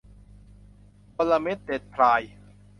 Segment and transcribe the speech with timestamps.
[1.17, 2.21] กลเม็ดเด็ดพราย